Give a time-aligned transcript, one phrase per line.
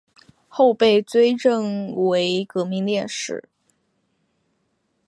[0.47, 3.47] 后被追认为革命烈士。